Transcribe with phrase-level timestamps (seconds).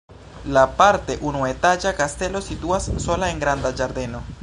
[0.55, 4.29] La parte unuetaĝa kastelo situas sola en granda ĝardeno.